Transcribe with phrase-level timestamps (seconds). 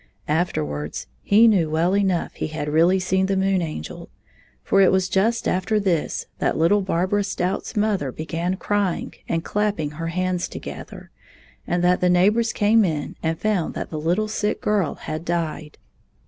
[0.27, 4.09] Afterwards he knew well enough he had really seen the Moon Angel,
[4.63, 9.91] for it was just after this that little Barbara Stout's mother began crpng and clapping
[9.91, 11.11] her hands together,
[11.67, 15.77] and that the neighbors came in and found that the Uttle sick girl had died.